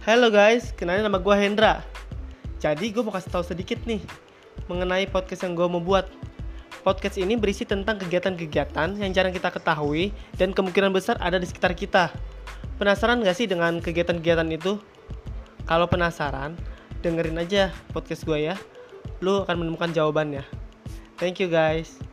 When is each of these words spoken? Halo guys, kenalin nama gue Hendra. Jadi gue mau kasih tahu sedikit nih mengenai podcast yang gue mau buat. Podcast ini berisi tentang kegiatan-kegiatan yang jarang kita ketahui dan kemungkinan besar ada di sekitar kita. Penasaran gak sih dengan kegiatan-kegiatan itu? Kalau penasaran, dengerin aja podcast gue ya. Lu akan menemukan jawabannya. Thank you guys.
Halo 0.00 0.32
guys, 0.32 0.72
kenalin 0.72 1.04
nama 1.04 1.20
gue 1.20 1.36
Hendra. 1.36 1.84
Jadi 2.56 2.88
gue 2.88 3.04
mau 3.04 3.12
kasih 3.12 3.36
tahu 3.36 3.44
sedikit 3.44 3.76
nih 3.84 4.00
mengenai 4.64 5.04
podcast 5.04 5.44
yang 5.44 5.52
gue 5.52 5.68
mau 5.68 5.76
buat. 5.76 6.08
Podcast 6.80 7.20
ini 7.20 7.36
berisi 7.36 7.68
tentang 7.68 8.00
kegiatan-kegiatan 8.00 8.96
yang 8.96 9.12
jarang 9.12 9.28
kita 9.28 9.52
ketahui 9.52 10.08
dan 10.40 10.56
kemungkinan 10.56 10.88
besar 10.88 11.20
ada 11.20 11.36
di 11.36 11.44
sekitar 11.44 11.76
kita. 11.76 12.08
Penasaran 12.80 13.20
gak 13.20 13.36
sih 13.36 13.44
dengan 13.44 13.76
kegiatan-kegiatan 13.76 14.48
itu? 14.48 14.80
Kalau 15.68 15.84
penasaran, 15.84 16.56
dengerin 17.04 17.36
aja 17.36 17.68
podcast 17.92 18.24
gue 18.24 18.40
ya. 18.40 18.56
Lu 19.20 19.44
akan 19.44 19.68
menemukan 19.68 19.92
jawabannya. 19.92 20.48
Thank 21.20 21.44
you 21.44 21.52
guys. 21.52 22.09